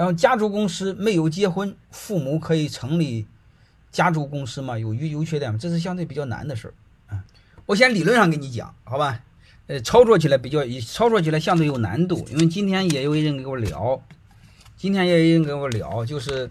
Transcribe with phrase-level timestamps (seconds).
[0.00, 3.26] 然后家族公司没有结婚，父母可以成立
[3.92, 4.78] 家族公司吗？
[4.78, 5.58] 有优优缺点吗？
[5.60, 6.74] 这是相对比较难的事儿
[7.14, 7.22] 啊。
[7.66, 9.22] 我先理论上跟你讲，好吧？
[9.66, 14.02] 呃，操作起来比较，操作起来相对有难度，因为今天也有一人跟我聊，
[14.74, 16.50] 今天也有人跟我聊，就是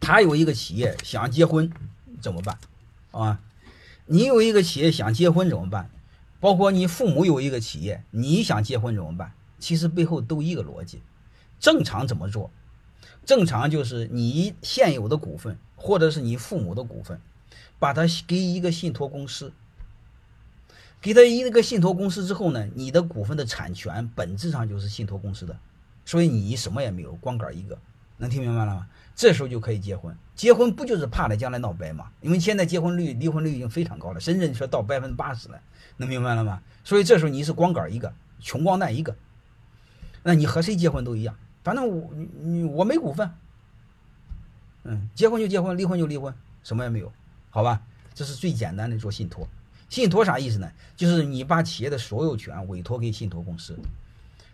[0.00, 1.70] 他有一个企业想结婚
[2.20, 2.58] 怎么办
[3.12, 3.38] 啊？
[4.06, 5.88] 你有一个企业想结婚怎么办？
[6.40, 9.32] 包括你父母有一个企业，你想结婚怎么办？
[9.60, 11.02] 其实背后都一个逻辑。
[11.62, 12.50] 正常怎么做？
[13.24, 17.20] 正常就是你现有的股份，或者是你父母的股份，
[17.78, 19.52] 把它给一个信托公司，
[21.00, 25.56] 给他一个信托公司之后呢，你的股份的产权本质上就是信托公司的，
[26.04, 27.78] 所以你什么也没有，光杆一个，
[28.16, 28.88] 能听明白了吗？
[29.14, 30.16] 这时候就可以结婚。
[30.34, 32.10] 结婚不就是怕他将来闹掰吗？
[32.20, 35.60] 因为现在结婚率、离婚率已经非常高了，深圳说到百分之八十了，
[35.98, 36.60] 能明白了吗？
[36.82, 39.14] 所以这时候你是光杆一个，穷光蛋一个，
[40.24, 41.36] 那你和谁结婚都一样。
[41.62, 43.30] 反正我你你我没股份，
[44.84, 47.12] 嗯，结婚就结婚，离婚就离婚，什么也没有，
[47.50, 47.80] 好吧？
[48.14, 49.46] 这是最简单的做信托。
[49.88, 50.70] 信托啥意思呢？
[50.96, 53.78] 就是你把企业的所有权委托给信托公司，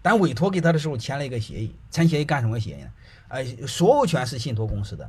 [0.03, 2.91] 但委托给他的时候签了一个协议，签协议干什么协议呢？
[3.29, 5.09] 哎，所有权是信托公司的，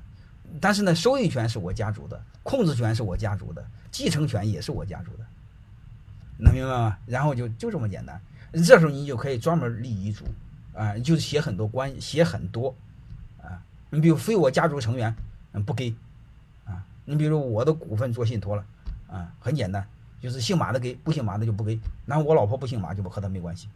[0.61, 5.25] 但是呢，收益权是我家族的，控制权是我家族的，继承权也是我家族的，
[6.37, 6.97] 能明白吗？
[7.07, 8.21] 然后就就这么简单，
[8.53, 10.25] 这时候你就可以专门立遗嘱。
[10.79, 12.73] 啊，就是写很多关，写很多，
[13.43, 15.13] 啊，你比如非我家族成员，
[15.51, 15.93] 嗯，不给，
[16.63, 18.65] 啊，你比如我的股份做信托了，
[19.11, 19.85] 啊，很简单，
[20.21, 21.77] 就是姓马的给，不姓马的就不给。
[22.05, 23.67] 然后我老婆不姓马，就不和他没关系，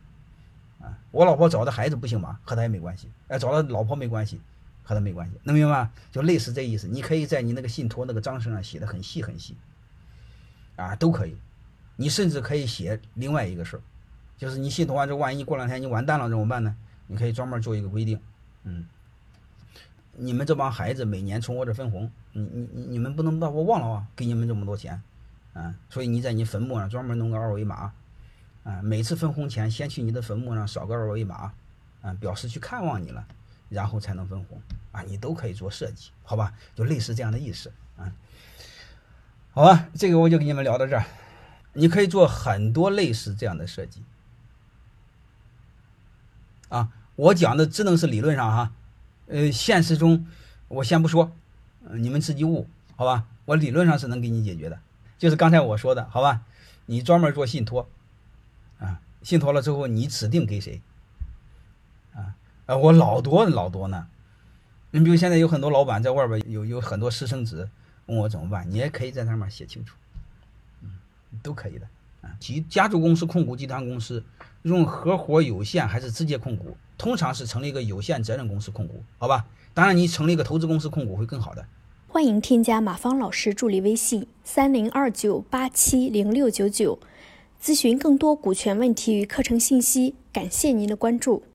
[0.79, 4.39] 啊，我老婆找的孩子不姓马，和他也没关系，哎，找的老婆没关系，
[4.81, 5.91] 和他没关系，能明白吗？
[6.09, 6.87] 就类似这意思。
[6.87, 9.57] 你可以在你那个信托那个章程上写的很细很细，
[10.77, 11.35] 啊，都可以。
[11.97, 13.81] 你甚至可以写另外一个事儿。
[14.37, 16.73] 就是你信托完之后，万一过两天你完蛋了怎么办呢？
[17.07, 18.19] 你可以专门做一个规定，
[18.63, 18.85] 嗯，
[20.15, 25.01] 你们这帮孩子每年从我这分红，你你你你们不能把我忘了啊，给你们这么多钱，
[25.53, 27.91] 啊，所以你在你坟墓上专门弄个二维码，
[28.63, 31.53] 啊，每次分红前先去你的坟墓上扫个二维码，
[32.01, 33.25] 啊，表示去看望你了，
[33.69, 36.53] 然后才能分红，啊，你都可以做设计，好吧？
[36.73, 38.11] 就类似这样的意思，啊，
[39.51, 41.05] 好吧，这个我就给你们聊到这儿，
[41.73, 44.01] 你可以做很多类似这样的设计。
[46.73, 48.71] 啊，我讲的只能是理论上哈，
[49.27, 50.25] 呃，现实中
[50.69, 51.31] 我先不说，
[51.91, 53.25] 你们自己悟，好吧？
[53.45, 54.79] 我理论上是能给你解决的，
[55.19, 56.41] 就是刚才我说的，好吧？
[56.87, 57.87] 你专门做信托，
[58.79, 60.81] 啊，信托了之后你指定给谁？
[62.15, 62.33] 啊，
[62.65, 64.07] 啊，我老多老多呢。
[64.89, 67.69] 你比如现在有很多老板在外边有有很多私生子，
[68.07, 68.67] 问我怎么办？
[68.71, 69.95] 你也可以在上面写清楚，
[70.81, 70.99] 嗯，
[71.43, 71.87] 都可以的。
[72.39, 74.23] 及家族公司、控股集团公司，
[74.63, 76.75] 用合伙有限还是直接控股？
[76.97, 79.45] 通常是成立一个有限责任公司控股，好吧？
[79.73, 81.65] 当然，你成立一个投资公司控股会更好的。
[82.07, 86.99] 欢迎添加马芳老师助理微信：三零二九八七零六九九，
[87.61, 90.15] 咨询更多股权问题与课程信息。
[90.31, 91.43] 感谢您的关注。